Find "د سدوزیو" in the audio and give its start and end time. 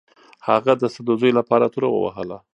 0.81-1.37